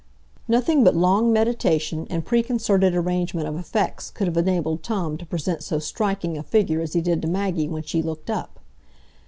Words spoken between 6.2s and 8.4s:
a figure as he did to Maggie when she looked